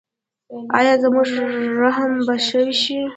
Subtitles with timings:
[0.77, 1.21] ایا زما
[1.81, 2.97] رحم به ښه شي؟